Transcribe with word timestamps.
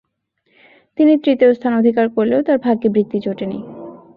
তিনি 0.97 1.13
তৃতীয় 1.17 1.51
স্থান 1.53 1.73
অধিকার 1.73 2.05
করলেও 2.15 2.41
তাঁর 2.47 2.59
ভাগ্যে 2.59 2.87
বৃত্তি 2.89 3.17
জোটেনি। 3.19 3.59